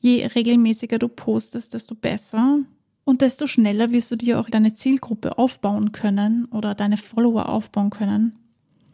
Je 0.00 0.26
regelmäßiger 0.26 0.98
du 0.98 1.08
postest, 1.08 1.74
desto 1.74 1.94
besser. 1.94 2.60
Und 3.04 3.20
desto 3.20 3.46
schneller 3.46 3.92
wirst 3.92 4.10
du 4.10 4.16
dir 4.16 4.40
auch 4.40 4.48
deine 4.48 4.74
Zielgruppe 4.74 5.38
aufbauen 5.38 5.92
können 5.92 6.46
oder 6.46 6.74
deine 6.74 6.96
Follower 6.96 7.48
aufbauen 7.48 7.90
können. 7.90 8.36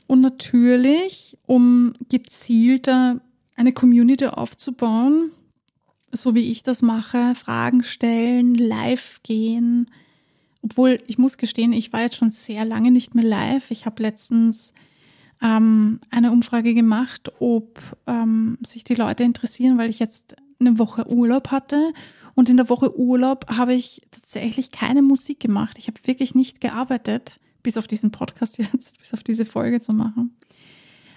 Und 0.06 0.20
natürlich, 0.20 1.38
um 1.46 1.92
gezielter 2.08 3.20
eine 3.54 3.72
Community 3.72 4.26
aufzubauen, 4.26 5.30
so 6.10 6.34
wie 6.34 6.50
ich 6.50 6.64
das 6.64 6.82
mache, 6.82 7.36
Fragen 7.36 7.84
stellen, 7.84 8.56
live 8.56 9.20
gehen. 9.22 9.86
Obwohl, 10.62 10.98
ich 11.06 11.18
muss 11.18 11.38
gestehen, 11.38 11.72
ich 11.72 11.92
war 11.92 12.00
jetzt 12.00 12.16
schon 12.16 12.32
sehr 12.32 12.64
lange 12.64 12.90
nicht 12.90 13.14
mehr 13.14 13.24
live. 13.24 13.70
Ich 13.70 13.86
habe 13.86 14.02
letztens 14.02 14.74
ähm, 15.40 16.00
eine 16.10 16.32
Umfrage 16.32 16.74
gemacht, 16.74 17.30
ob 17.38 17.80
ähm, 18.06 18.58
sich 18.66 18.82
die 18.82 18.94
Leute 18.94 19.22
interessieren, 19.22 19.78
weil 19.78 19.90
ich 19.90 20.00
jetzt 20.00 20.34
eine 20.60 20.78
Woche 20.78 21.08
Urlaub 21.08 21.48
hatte. 21.48 21.92
Und 22.34 22.48
in 22.48 22.56
der 22.56 22.68
Woche 22.68 22.96
Urlaub 22.98 23.50
habe 23.50 23.74
ich 23.74 24.02
tatsächlich 24.10 24.70
keine 24.70 25.02
Musik 25.02 25.40
gemacht. 25.40 25.78
Ich 25.78 25.88
habe 25.88 26.00
wirklich 26.04 26.34
nicht 26.34 26.60
gearbeitet, 26.60 27.40
bis 27.62 27.76
auf 27.76 27.88
diesen 27.88 28.10
Podcast 28.10 28.58
jetzt, 28.72 28.98
bis 28.98 29.12
auf 29.14 29.22
diese 29.22 29.44
Folge 29.44 29.80
zu 29.80 29.92
machen. 29.92 30.36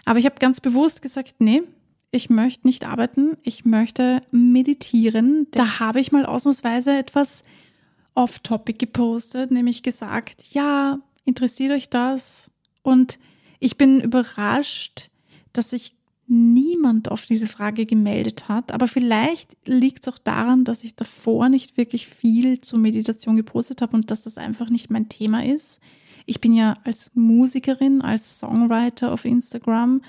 Aber 0.06 0.20
ich 0.20 0.26
habe 0.26 0.36
ganz 0.40 0.60
bewusst 0.60 1.02
gesagt, 1.02 1.36
nee, 1.40 1.64
ich 2.12 2.30
möchte 2.30 2.68
nicht 2.68 2.86
arbeiten, 2.86 3.38
ich 3.42 3.66
möchte 3.66 4.22
meditieren. 4.32 5.48
Da 5.52 5.80
habe 5.80 6.00
ich 6.00 6.12
mal 6.12 6.26
ausnahmsweise 6.26 6.98
etwas 6.98 7.44
off-topic 8.16 8.78
gepostet, 8.78 9.50
nämlich 9.52 9.82
gesagt, 9.82 10.46
ja, 10.52 11.00
interessiert 11.26 11.72
euch 11.72 11.90
das? 11.90 12.52
Und 12.84 13.18
ich 13.60 13.78
bin 13.78 14.00
überrascht, 14.00 15.10
dass 15.54 15.72
sich 15.72 15.96
niemand 16.28 17.12
auf 17.12 17.26
diese 17.26 17.48
Frage 17.48 17.86
gemeldet 17.86 18.48
hat. 18.48 18.72
Aber 18.72 18.88
vielleicht 18.88 19.58
liegt 19.66 20.08
es 20.08 20.14
auch 20.14 20.18
daran, 20.18 20.64
dass 20.64 20.84
ich 20.84 20.96
davor 20.96 21.50
nicht 21.50 21.78
wirklich 21.78 22.08
viel 22.08 22.62
zur 22.62 22.80
Meditation 22.80 23.36
gepostet 23.36 23.82
habe 23.82 23.96
und 23.96 24.10
dass 24.10 24.24
das 24.24 24.38
einfach 24.38 24.70
nicht 24.70 24.90
mein 24.90 25.10
Thema 25.10 25.44
ist. 25.44 25.80
Ich 26.26 26.40
bin 26.40 26.54
ja 26.54 26.76
als 26.84 27.12
Musikerin, 27.14 28.02
als 28.02 28.40
Songwriter 28.40 29.12
auf 29.12 29.26
Instagram 29.26 30.02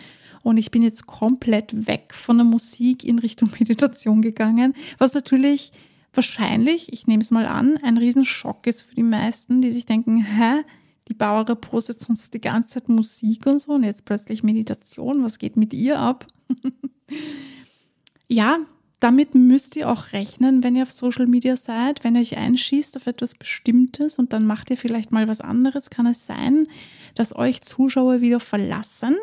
und 0.42 0.58
ich 0.58 0.70
bin 0.70 0.82
jetzt 0.82 1.06
komplett 1.06 1.86
weg 1.86 2.14
von 2.14 2.36
der 2.36 2.44
Musik 2.44 3.02
in 3.02 3.18
Richtung 3.18 3.50
Meditation 3.58 4.22
gegangen, 4.22 4.74
was 4.98 5.14
natürlich 5.14 5.72
wahrscheinlich, 6.12 6.92
ich 6.92 7.08
nehme 7.08 7.22
es 7.22 7.32
mal 7.32 7.46
an, 7.46 7.76
ein 7.78 7.96
Riesenschock 7.96 8.66
ist 8.68 8.82
für 8.82 8.94
die 8.94 9.02
meisten, 9.02 9.62
die 9.62 9.72
sich 9.72 9.86
denken, 9.86 10.24
hä, 10.24 10.62
die 11.08 11.14
Bauere 11.14 11.56
postet 11.56 12.00
sonst 12.00 12.32
die 12.32 12.40
ganze 12.40 12.70
Zeit 12.70 12.88
Musik 12.88 13.46
und 13.46 13.60
so 13.60 13.72
und 13.72 13.84
jetzt 13.84 14.04
plötzlich 14.04 14.42
Meditation. 14.42 15.22
Was 15.22 15.38
geht 15.38 15.56
mit 15.56 15.74
ihr 15.74 15.98
ab? 15.98 16.26
ja, 18.28 18.58
damit 19.00 19.34
müsst 19.34 19.76
ihr 19.76 19.90
auch 19.90 20.12
rechnen, 20.12 20.64
wenn 20.64 20.76
ihr 20.76 20.84
auf 20.84 20.90
Social 20.90 21.26
Media 21.26 21.56
seid, 21.56 22.04
wenn 22.04 22.14
ihr 22.14 22.22
euch 22.22 22.38
einschießt 22.38 22.96
auf 22.96 23.06
etwas 23.06 23.34
Bestimmtes 23.34 24.18
und 24.18 24.32
dann 24.32 24.46
macht 24.46 24.70
ihr 24.70 24.78
vielleicht 24.78 25.12
mal 25.12 25.28
was 25.28 25.42
anderes, 25.42 25.90
kann 25.90 26.06
es 26.06 26.24
sein, 26.24 26.66
dass 27.14 27.36
euch 27.36 27.60
Zuschauer 27.60 28.22
wieder 28.22 28.40
verlassen. 28.40 29.16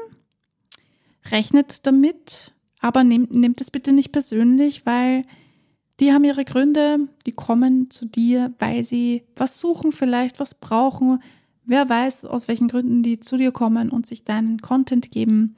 Rechnet 1.32 1.88
damit, 1.88 2.54
aber 2.80 3.04
nehmt, 3.04 3.32
nehmt 3.34 3.60
es 3.60 3.72
bitte 3.72 3.92
nicht 3.92 4.12
persönlich, 4.12 4.86
weil 4.86 5.26
die 6.00 6.14
haben 6.14 6.26
ihre 6.26 6.46
Gründe, 6.46 7.08
die 7.26 7.32
kommen 7.32 7.90
zu 7.90 8.06
dir, 8.06 8.54
weil 8.60 8.84
sie 8.84 9.24
was 9.36 9.60
suchen 9.60 9.92
vielleicht, 9.92 10.40
was 10.40 10.54
brauchen, 10.54 11.22
Wer 11.65 11.88
weiß, 11.88 12.25
aus 12.25 12.48
welchen 12.48 12.68
Gründen 12.68 13.03
die 13.03 13.20
zu 13.20 13.38
dir 13.38 13.51
kommen 13.51 13.89
und 13.89 14.06
sich 14.06 14.24
deinen 14.24 14.62
Content 14.62 15.12
geben. 15.12 15.56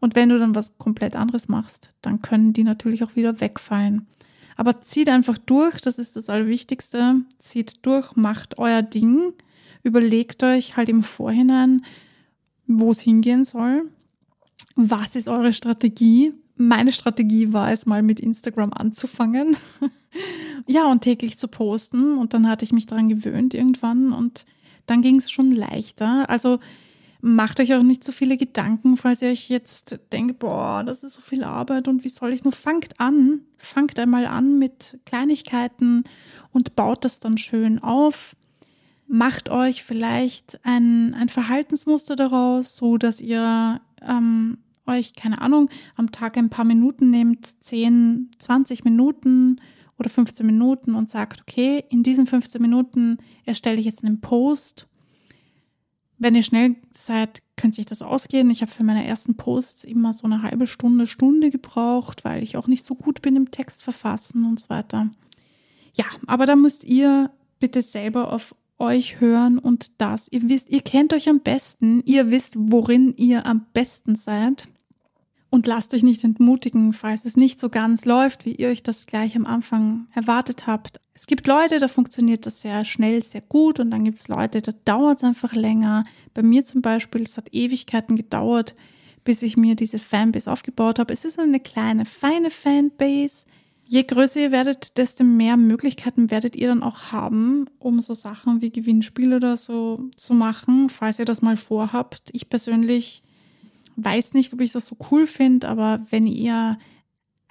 Und 0.00 0.16
wenn 0.16 0.28
du 0.28 0.38
dann 0.38 0.54
was 0.54 0.78
komplett 0.78 1.16
anderes 1.16 1.48
machst, 1.48 1.90
dann 2.00 2.22
können 2.22 2.52
die 2.52 2.64
natürlich 2.64 3.04
auch 3.04 3.16
wieder 3.16 3.40
wegfallen. 3.40 4.06
Aber 4.56 4.80
zieht 4.80 5.08
einfach 5.08 5.38
durch, 5.38 5.80
das 5.80 5.98
ist 5.98 6.16
das 6.16 6.28
Allerwichtigste. 6.28 7.22
Zieht 7.38 7.84
durch, 7.86 8.14
macht 8.16 8.58
euer 8.58 8.82
Ding. 8.82 9.32
Überlegt 9.82 10.42
euch 10.42 10.76
halt 10.76 10.88
im 10.88 11.02
Vorhinein, 11.02 11.84
wo 12.66 12.90
es 12.90 13.00
hingehen 13.00 13.44
soll. 13.44 13.90
Was 14.76 15.16
ist 15.16 15.28
eure 15.28 15.52
Strategie? 15.52 16.34
Meine 16.56 16.92
Strategie 16.92 17.52
war 17.52 17.72
es 17.72 17.86
mal 17.86 18.02
mit 18.02 18.20
Instagram 18.20 18.72
anzufangen. 18.72 19.56
ja, 20.66 20.90
und 20.90 21.02
täglich 21.02 21.38
zu 21.38 21.48
posten. 21.48 22.18
Und 22.18 22.34
dann 22.34 22.46
hatte 22.46 22.64
ich 22.64 22.72
mich 22.72 22.86
daran 22.86 23.08
gewöhnt 23.08 23.54
irgendwann 23.54 24.12
und 24.12 24.44
dann 24.90 25.02
ging 25.02 25.16
es 25.16 25.30
schon 25.30 25.52
leichter. 25.52 26.28
Also 26.28 26.58
macht 27.20 27.60
euch 27.60 27.74
auch 27.74 27.82
nicht 27.82 28.02
so 28.02 28.12
viele 28.12 28.36
Gedanken, 28.36 28.96
falls 28.96 29.22
ihr 29.22 29.30
euch 29.30 29.48
jetzt 29.48 29.98
denkt, 30.10 30.38
boah, 30.38 30.82
das 30.84 31.04
ist 31.04 31.14
so 31.14 31.20
viel 31.20 31.44
Arbeit 31.44 31.86
und 31.86 32.02
wie 32.02 32.08
soll 32.08 32.32
ich 32.32 32.44
nur? 32.44 32.52
Fangt 32.52 32.98
an, 32.98 33.42
fangt 33.56 33.98
einmal 33.98 34.26
an 34.26 34.58
mit 34.58 34.98
Kleinigkeiten 35.06 36.04
und 36.52 36.74
baut 36.76 37.04
das 37.04 37.20
dann 37.20 37.36
schön 37.36 37.78
auf. 37.82 38.34
Macht 39.06 39.48
euch 39.48 39.82
vielleicht 39.82 40.60
ein, 40.64 41.14
ein 41.14 41.28
Verhaltensmuster 41.28 42.16
daraus, 42.16 42.76
so 42.76 42.96
dass 42.96 43.20
ihr 43.20 43.80
ähm, 44.02 44.58
euch, 44.86 45.14
keine 45.14 45.40
Ahnung, 45.40 45.68
am 45.96 46.10
Tag 46.10 46.36
ein 46.36 46.50
paar 46.50 46.64
Minuten 46.64 47.10
nehmt, 47.10 47.62
10, 47.62 48.30
20 48.38 48.84
Minuten 48.84 49.60
oder 50.00 50.08
15 50.08 50.44
Minuten 50.44 50.94
und 50.94 51.10
sagt, 51.10 51.42
okay, 51.42 51.84
in 51.90 52.02
diesen 52.02 52.26
15 52.26 52.60
Minuten 52.60 53.18
erstelle 53.44 53.78
ich 53.78 53.84
jetzt 53.84 54.02
einen 54.02 54.20
Post. 54.20 54.88
Wenn 56.16 56.34
ihr 56.34 56.42
schnell 56.42 56.76
seid, 56.90 57.42
könnte 57.56 57.76
sich 57.76 57.86
das 57.86 58.00
ausgehen. 58.02 58.50
Ich 58.50 58.62
habe 58.62 58.72
für 58.72 58.82
meine 58.82 59.06
ersten 59.06 59.36
Posts 59.36 59.84
immer 59.84 60.12
so 60.14 60.24
eine 60.24 60.42
halbe 60.42 60.66
Stunde, 60.66 61.06
Stunde 61.06 61.50
gebraucht, 61.50 62.24
weil 62.24 62.42
ich 62.42 62.56
auch 62.56 62.66
nicht 62.66 62.86
so 62.86 62.94
gut 62.94 63.20
bin 63.20 63.36
im 63.36 63.50
Text 63.50 63.84
verfassen 63.84 64.44
und 64.44 64.60
so 64.60 64.70
weiter. 64.70 65.10
Ja, 65.92 66.06
aber 66.26 66.46
da 66.46 66.56
müsst 66.56 66.84
ihr 66.84 67.30
bitte 67.58 67.82
selber 67.82 68.32
auf 68.32 68.54
euch 68.78 69.20
hören 69.20 69.58
und 69.58 70.00
das. 70.00 70.28
Ihr 70.32 70.48
wisst, 70.48 70.70
ihr 70.70 70.80
kennt 70.80 71.12
euch 71.12 71.28
am 71.28 71.40
besten. 71.40 72.02
Ihr 72.06 72.30
wisst, 72.30 72.54
worin 72.58 73.14
ihr 73.16 73.44
am 73.44 73.66
besten 73.74 74.16
seid. 74.16 74.66
Und 75.50 75.66
lasst 75.66 75.92
euch 75.94 76.04
nicht 76.04 76.22
entmutigen, 76.22 76.92
falls 76.92 77.24
es 77.24 77.36
nicht 77.36 77.58
so 77.58 77.68
ganz 77.68 78.04
läuft, 78.04 78.44
wie 78.44 78.54
ihr 78.54 78.68
euch 78.68 78.84
das 78.84 79.06
gleich 79.06 79.34
am 79.34 79.46
Anfang 79.46 80.06
erwartet 80.14 80.68
habt. 80.68 81.00
Es 81.12 81.26
gibt 81.26 81.48
Leute, 81.48 81.80
da 81.80 81.88
funktioniert 81.88 82.46
das 82.46 82.62
sehr 82.62 82.84
schnell, 82.84 83.22
sehr 83.22 83.40
gut 83.42 83.80
und 83.80 83.90
dann 83.90 84.04
gibt 84.04 84.18
es 84.18 84.28
Leute, 84.28 84.62
da 84.62 84.72
dauert 84.84 85.18
es 85.18 85.24
einfach 85.24 85.52
länger. 85.52 86.04
Bei 86.34 86.42
mir 86.42 86.64
zum 86.64 86.82
Beispiel, 86.82 87.22
es 87.22 87.36
hat 87.36 87.52
Ewigkeiten 87.52 88.14
gedauert, 88.14 88.76
bis 89.24 89.42
ich 89.42 89.56
mir 89.56 89.74
diese 89.74 89.98
Fanbase 89.98 90.50
aufgebaut 90.50 91.00
habe. 91.00 91.12
Es 91.12 91.24
ist 91.24 91.38
eine 91.38 91.60
kleine, 91.60 92.04
feine 92.04 92.50
Fanbase. 92.50 93.46
Je 93.84 94.04
größer 94.04 94.40
ihr 94.40 94.52
werdet, 94.52 94.98
desto 94.98 95.24
mehr 95.24 95.56
Möglichkeiten 95.56 96.30
werdet 96.30 96.54
ihr 96.54 96.68
dann 96.68 96.84
auch 96.84 97.10
haben, 97.10 97.66
um 97.80 98.00
so 98.02 98.14
Sachen 98.14 98.62
wie 98.62 98.70
Gewinnspiele 98.70 99.36
oder 99.36 99.56
so 99.56 100.08
zu 100.14 100.32
machen, 100.32 100.88
falls 100.88 101.18
ihr 101.18 101.24
das 101.24 101.42
mal 101.42 101.56
vorhabt. 101.56 102.30
Ich 102.32 102.48
persönlich 102.48 103.24
weiß 104.04 104.34
nicht, 104.34 104.52
ob 104.52 104.60
ich 104.60 104.72
das 104.72 104.86
so 104.86 104.96
cool 105.10 105.26
finde, 105.26 105.68
aber 105.68 106.04
wenn 106.10 106.26
ihr 106.26 106.78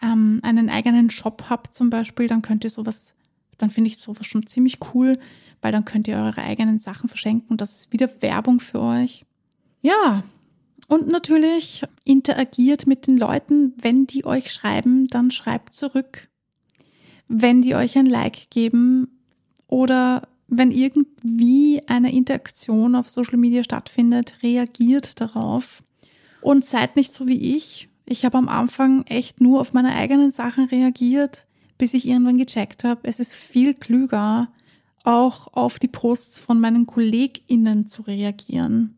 ähm, 0.01 0.39
einen 0.43 0.69
eigenen 0.69 1.09
Shop 1.09 1.45
habt 1.49 1.73
zum 1.73 1.89
Beispiel, 1.89 2.27
dann 2.27 2.41
könnt 2.41 2.63
ihr 2.63 2.69
sowas, 2.69 3.13
dann 3.57 3.71
finde 3.71 3.89
ich 3.89 3.97
sowas 3.97 4.25
schon 4.25 4.47
ziemlich 4.47 4.77
cool, 4.93 5.19
weil 5.61 5.71
dann 5.71 5.85
könnt 5.85 6.07
ihr 6.07 6.17
eure 6.17 6.41
eigenen 6.41 6.79
Sachen 6.79 7.09
verschenken 7.09 7.49
und 7.49 7.61
das 7.61 7.75
ist 7.75 7.93
wieder 7.93 8.09
Werbung 8.21 8.59
für 8.59 8.81
euch. 8.81 9.25
Ja, 9.81 10.23
und 10.87 11.07
natürlich 11.07 11.83
interagiert 12.03 12.87
mit 12.87 13.05
den 13.05 13.17
Leuten. 13.17 13.73
Wenn 13.79 14.07
die 14.07 14.25
euch 14.25 14.51
schreiben, 14.51 15.07
dann 15.07 15.29
schreibt 15.29 15.73
zurück. 15.73 16.29
Wenn 17.27 17.61
die 17.61 17.75
euch 17.75 17.97
ein 17.97 18.07
Like 18.07 18.49
geben 18.49 19.19
oder 19.67 20.27
wenn 20.47 20.71
irgendwie 20.71 21.83
eine 21.85 22.11
Interaktion 22.11 22.95
auf 22.95 23.07
Social 23.07 23.37
Media 23.37 23.63
stattfindet, 23.63 24.41
reagiert 24.41 25.21
darauf 25.21 25.83
und 26.41 26.65
seid 26.65 26.95
nicht 26.95 27.13
so 27.13 27.27
wie 27.27 27.55
ich. 27.55 27.89
Ich 28.05 28.25
habe 28.25 28.37
am 28.37 28.49
Anfang 28.49 29.03
echt 29.05 29.41
nur 29.41 29.61
auf 29.61 29.73
meine 29.73 29.95
eigenen 29.95 30.31
Sachen 30.31 30.65
reagiert, 30.65 31.45
bis 31.77 31.93
ich 31.93 32.07
irgendwann 32.07 32.37
gecheckt 32.37 32.83
habe, 32.83 33.01
es 33.03 33.19
ist 33.19 33.35
viel 33.35 33.73
klüger, 33.73 34.49
auch 35.03 35.53
auf 35.53 35.79
die 35.79 35.87
Posts 35.87 36.39
von 36.39 36.59
meinen 36.59 36.85
KollegInnen 36.85 37.85
zu 37.85 38.01
reagieren. 38.01 38.95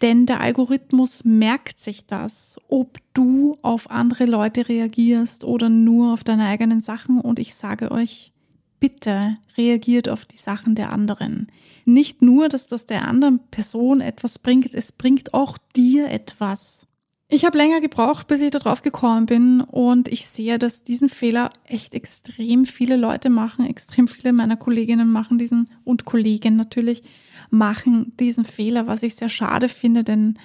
Denn 0.00 0.26
der 0.26 0.40
Algorithmus 0.40 1.24
merkt 1.24 1.80
sich 1.80 2.06
das, 2.06 2.56
ob 2.68 2.98
du 3.14 3.58
auf 3.62 3.90
andere 3.90 4.26
Leute 4.26 4.68
reagierst 4.68 5.42
oder 5.44 5.68
nur 5.68 6.12
auf 6.12 6.22
deine 6.22 6.46
eigenen 6.46 6.80
Sachen. 6.80 7.20
Und 7.20 7.40
ich 7.40 7.56
sage 7.56 7.90
euch, 7.90 8.32
bitte 8.80 9.36
reagiert 9.56 10.08
auf 10.08 10.24
die 10.24 10.36
Sachen 10.36 10.74
der 10.74 10.92
anderen. 10.92 11.48
Nicht 11.84 12.22
nur, 12.22 12.48
dass 12.48 12.66
das 12.66 12.86
der 12.86 13.06
anderen 13.06 13.40
Person 13.50 14.00
etwas 14.00 14.38
bringt, 14.38 14.74
es 14.74 14.92
bringt 14.92 15.34
auch 15.34 15.58
dir 15.74 16.10
etwas. 16.10 16.86
Ich 17.30 17.44
habe 17.44 17.58
länger 17.58 17.82
gebraucht, 17.82 18.26
bis 18.26 18.40
ich 18.40 18.50
darauf 18.50 18.80
gekommen 18.80 19.26
bin 19.26 19.60
und 19.60 20.08
ich 20.08 20.26
sehe, 20.26 20.58
dass 20.58 20.82
diesen 20.82 21.10
Fehler 21.10 21.50
echt 21.64 21.94
extrem 21.94 22.64
viele 22.64 22.96
Leute 22.96 23.28
machen, 23.28 23.66
extrem 23.66 24.08
viele 24.08 24.32
meiner 24.32 24.56
Kolleginnen 24.56 25.10
machen 25.12 25.36
diesen 25.36 25.68
und 25.84 26.06
Kollegen 26.06 26.56
natürlich 26.56 27.02
machen 27.50 28.14
diesen 28.18 28.46
Fehler, 28.46 28.86
was 28.86 29.02
ich 29.02 29.14
sehr 29.14 29.28
schade 29.28 29.68
finde, 29.68 30.04
denn 30.04 30.38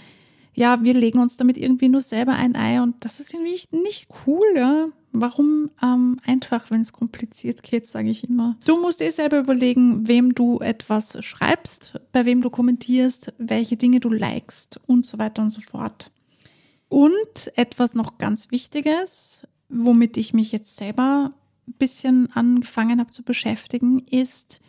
ja, 0.54 0.84
wir 0.84 0.94
legen 0.94 1.20
uns 1.20 1.38
damit 1.38 1.58
irgendwie 1.58 1.90
nur 1.90 2.02
selber 2.02 2.34
ein 2.34 2.56
Ei 2.56 2.82
und 2.82 3.04
das 3.04 3.20
ist 3.20 3.34
irgendwie 3.34 3.62
nicht 3.72 4.08
cool, 4.26 4.46
ja. 4.56 4.88
Warum 5.16 5.70
ähm, 5.84 6.20
einfach, 6.26 6.72
wenn 6.72 6.82
es 6.82 6.92
kompliziert 6.92 7.62
geht, 7.62 7.86
sage 7.86 8.10
ich 8.10 8.28
immer. 8.28 8.58
Du 8.66 8.82
musst 8.82 9.00
dir 9.00 9.12
selber 9.12 9.40
überlegen, 9.40 10.08
wem 10.08 10.34
du 10.34 10.60
etwas 10.60 11.24
schreibst, 11.24 12.00
bei 12.12 12.26
wem 12.26 12.42
du 12.42 12.50
kommentierst, 12.50 13.32
welche 13.38 13.78
Dinge 13.78 14.00
du 14.00 14.10
likest 14.10 14.80
und 14.88 15.06
so 15.06 15.20
weiter 15.20 15.44
und 15.44 15.52
so 15.52 15.62
fort. 15.62 16.12
Und 16.90 17.52
etwas 17.56 17.94
noch 17.94 18.18
ganz 18.18 18.50
Wichtiges, 18.50 19.48
womit 19.70 20.18
ich 20.18 20.34
mich 20.34 20.52
jetzt 20.52 20.76
selber 20.76 21.34
ein 21.68 21.74
bisschen 21.74 22.32
angefangen 22.32 23.00
habe 23.00 23.12
zu 23.12 23.24
beschäftigen, 23.24 24.00
ist, 24.10 24.62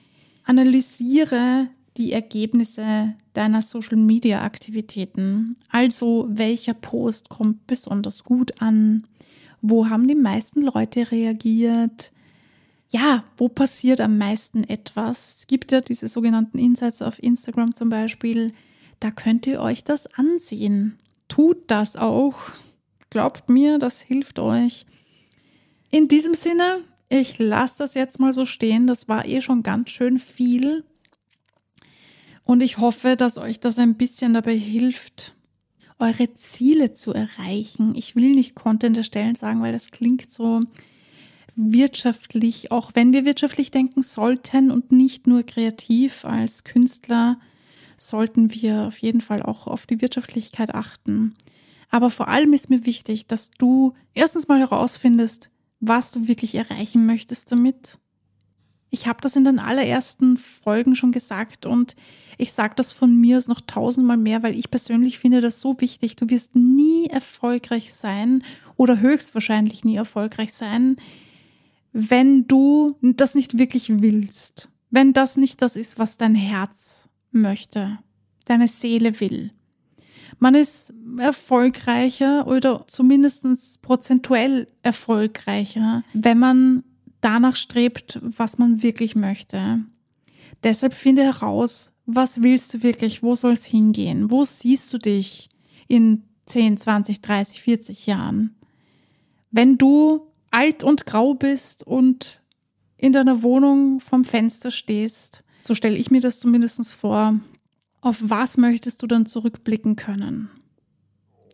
analysiere 0.44 1.68
die 1.96 2.12
Ergebnisse 2.12 3.14
deiner 3.32 3.62
Social-Media-Aktivitäten. 3.62 5.56
Also 5.70 6.26
welcher 6.30 6.74
Post 6.74 7.28
kommt 7.28 7.66
besonders 7.66 8.24
gut 8.24 8.60
an? 8.60 9.06
Wo 9.62 9.88
haben 9.88 10.08
die 10.08 10.14
meisten 10.14 10.62
Leute 10.62 11.10
reagiert? 11.10 12.12
Ja, 12.90 13.24
wo 13.36 13.48
passiert 13.48 14.00
am 14.00 14.18
meisten 14.18 14.64
etwas? 14.64 15.38
Es 15.38 15.46
gibt 15.46 15.72
ja 15.72 15.80
diese 15.80 16.08
sogenannten 16.08 16.58
Insights 16.58 17.02
auf 17.02 17.22
Instagram 17.22 17.74
zum 17.74 17.88
Beispiel. 17.88 18.52
Da 19.00 19.10
könnt 19.10 19.46
ihr 19.46 19.60
euch 19.60 19.84
das 19.84 20.06
ansehen 20.14 20.98
tut 21.28 21.70
das 21.70 21.96
auch. 21.96 22.36
Glaubt 23.10 23.48
mir, 23.48 23.78
das 23.78 24.00
hilft 24.00 24.38
euch. 24.38 24.86
In 25.90 26.08
diesem 26.08 26.34
Sinne, 26.34 26.82
ich 27.08 27.38
lasse 27.38 27.78
das 27.78 27.94
jetzt 27.94 28.18
mal 28.18 28.32
so 28.32 28.44
stehen. 28.44 28.86
Das 28.86 29.08
war 29.08 29.24
eh 29.26 29.40
schon 29.40 29.62
ganz 29.62 29.90
schön 29.90 30.18
viel. 30.18 30.84
Und 32.44 32.62
ich 32.62 32.78
hoffe, 32.78 33.16
dass 33.16 33.38
euch 33.38 33.58
das 33.58 33.78
ein 33.78 33.96
bisschen 33.96 34.34
dabei 34.34 34.56
hilft, 34.56 35.34
eure 35.98 36.34
Ziele 36.34 36.92
zu 36.92 37.12
erreichen. 37.12 37.94
Ich 37.94 38.16
will 38.16 38.34
nicht 38.34 38.54
Content 38.54 38.96
erstellen 38.98 39.34
sagen, 39.34 39.62
weil 39.62 39.72
das 39.72 39.90
klingt 39.90 40.32
so 40.32 40.60
wirtschaftlich, 41.56 42.72
auch 42.72 42.90
wenn 42.94 43.12
wir 43.12 43.24
wirtschaftlich 43.24 43.70
denken 43.70 44.02
sollten 44.02 44.70
und 44.70 44.92
nicht 44.92 45.26
nur 45.26 45.44
kreativ 45.44 46.24
als 46.24 46.64
Künstler 46.64 47.38
sollten 47.96 48.52
wir 48.52 48.88
auf 48.88 48.98
jeden 48.98 49.20
Fall 49.20 49.42
auch 49.42 49.66
auf 49.66 49.86
die 49.86 50.00
Wirtschaftlichkeit 50.00 50.74
achten. 50.74 51.34
Aber 51.90 52.10
vor 52.10 52.28
allem 52.28 52.52
ist 52.52 52.70
mir 52.70 52.86
wichtig, 52.86 53.28
dass 53.28 53.52
du 53.52 53.94
erstens 54.14 54.48
mal 54.48 54.58
herausfindest, 54.58 55.50
was 55.78 56.10
du 56.10 56.26
wirklich 56.26 56.56
erreichen 56.56 57.06
möchtest 57.06 57.52
damit. 57.52 57.98
Ich 58.94 59.08
habe 59.08 59.20
das 59.20 59.34
in 59.34 59.44
den 59.44 59.58
allerersten 59.58 60.36
Folgen 60.36 60.94
schon 60.94 61.10
gesagt 61.10 61.66
und 61.66 61.96
ich 62.38 62.52
sage 62.52 62.74
das 62.76 62.92
von 62.92 63.16
mir 63.16 63.38
aus 63.38 63.48
noch 63.48 63.60
tausendmal 63.60 64.16
mehr, 64.16 64.44
weil 64.44 64.56
ich 64.56 64.70
persönlich 64.70 65.18
finde 65.18 65.40
das 65.40 65.60
so 65.60 65.80
wichtig. 65.80 66.14
Du 66.14 66.30
wirst 66.30 66.54
nie 66.54 67.08
erfolgreich 67.08 67.92
sein 67.92 68.44
oder 68.76 69.00
höchstwahrscheinlich 69.00 69.84
nie 69.84 69.96
erfolgreich 69.96 70.54
sein, 70.54 70.94
wenn 71.92 72.46
du 72.46 72.96
das 73.02 73.34
nicht 73.34 73.58
wirklich 73.58 74.00
willst. 74.00 74.68
Wenn 74.90 75.12
das 75.12 75.36
nicht 75.36 75.60
das 75.60 75.74
ist, 75.74 75.98
was 75.98 76.16
dein 76.16 76.36
Herz 76.36 77.08
möchte, 77.32 77.98
deine 78.44 78.68
Seele 78.68 79.18
will. 79.18 79.50
Man 80.38 80.54
ist 80.54 80.94
erfolgreicher 81.18 82.46
oder 82.46 82.84
zumindest 82.86 83.82
prozentuell 83.82 84.68
erfolgreicher, 84.84 86.04
wenn 86.12 86.38
man 86.38 86.84
danach 87.24 87.56
strebt, 87.56 88.20
was 88.22 88.58
man 88.58 88.82
wirklich 88.82 89.16
möchte. 89.16 89.80
Deshalb 90.62 90.94
finde 90.94 91.22
heraus, 91.22 91.92
was 92.06 92.42
willst 92.42 92.74
du 92.74 92.82
wirklich, 92.82 93.22
wo 93.22 93.36
soll 93.36 93.52
es 93.52 93.64
hingehen, 93.64 94.30
wo 94.30 94.44
siehst 94.44 94.92
du 94.92 94.98
dich 94.98 95.48
in 95.88 96.24
10, 96.46 96.76
20, 96.76 97.22
30, 97.22 97.62
40 97.62 98.06
Jahren. 98.06 98.54
Wenn 99.50 99.78
du 99.78 100.28
alt 100.50 100.82
und 100.82 101.06
grau 101.06 101.34
bist 101.34 101.86
und 101.86 102.42
in 102.96 103.12
deiner 103.12 103.42
Wohnung 103.42 104.00
vom 104.00 104.24
Fenster 104.24 104.70
stehst 104.70 105.44
so 105.66 105.74
stelle 105.74 105.96
ich 105.96 106.10
mir 106.10 106.20
das 106.20 106.40
zumindest 106.40 106.92
vor. 106.92 107.40
Auf 108.02 108.18
was 108.20 108.58
möchtest 108.58 109.02
du 109.02 109.06
dann 109.06 109.24
zurückblicken 109.24 109.96
können? 109.96 110.50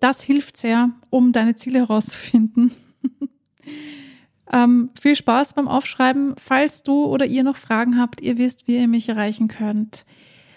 Das 0.01 0.23
hilft 0.23 0.57
sehr, 0.57 0.91
um 1.11 1.33
deine 1.33 1.55
Ziele 1.55 1.81
herauszufinden. 1.81 2.73
ähm, 4.53 4.91
viel 5.01 5.17
Spaß 5.17 5.55
beim 5.55 5.69
Aufschreiben. 5.69 6.35
Falls 6.37 6.83
du 6.83 7.05
oder 7.07 7.27
ihr 7.27 7.43
noch 7.43 7.57
Fragen 7.57 7.99
habt, 7.99 8.21
ihr 8.21 8.39
wisst, 8.39 8.67
wie 8.67 8.79
ihr 8.79 8.89
mich 8.89 9.09
erreichen 9.09 9.49
könnt. 9.49 10.05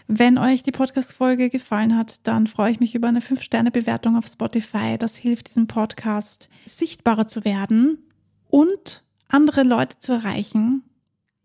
Wenn 0.08 0.38
euch 0.38 0.64
die 0.64 0.72
Podcast-Folge 0.72 1.50
gefallen 1.50 1.96
hat, 1.98 2.28
dann 2.28 2.48
freue 2.48 2.72
ich 2.72 2.80
mich 2.80 2.94
über 2.94 3.08
eine 3.08 3.22
5-Sterne-Bewertung 3.22 4.18
auf 4.18 4.28
Spotify. 4.28 4.98
Das 4.98 5.16
hilft 5.16 5.48
diesem 5.48 5.68
Podcast 5.68 6.50
sichtbarer 6.66 7.26
zu 7.26 7.46
werden 7.46 8.00
und 8.50 9.04
andere 9.30 9.64
Leute 9.64 10.00
zu 10.00 10.12
erreichen. 10.12 10.84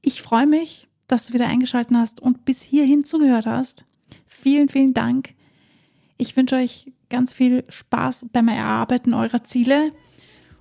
Ich 0.02 0.22
freue 0.22 0.46
mich 0.46 0.88
dass 1.08 1.26
du 1.26 1.32
wieder 1.32 1.48
eingeschaltet 1.48 1.96
hast 1.96 2.20
und 2.20 2.44
bis 2.44 2.62
hierhin 2.62 3.02
zugehört 3.02 3.46
hast. 3.46 3.87
Vielen, 4.26 4.68
vielen 4.68 4.94
Dank. 4.94 5.34
Ich 6.18 6.37
wünsche 6.37 6.56
euch 6.56 6.92
ganz 7.11 7.32
viel 7.32 7.64
Spaß 7.68 8.26
beim 8.32 8.48
Erarbeiten 8.48 9.14
eurer 9.14 9.42
Ziele. 9.42 9.92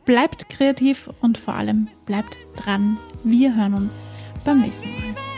Bleibt 0.07 0.47
kreativ 0.47 1.09
und 1.19 1.37
vor 1.37 1.55
allem 1.55 1.89
bleibt 2.05 2.37
dran. 2.55 2.97
Wir 3.25 3.53
hören 3.53 3.73
uns 3.73 4.07
beim 4.45 4.61
nächsten 4.61 4.89
Mal. 4.89 5.36